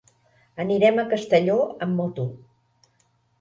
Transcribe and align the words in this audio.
Anirem 0.63 1.01
a 1.03 1.05
Castelló 1.11 1.59
amb 1.87 2.01
moto. 2.01 2.27